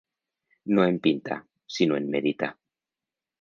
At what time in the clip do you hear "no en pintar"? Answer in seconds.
0.77-1.43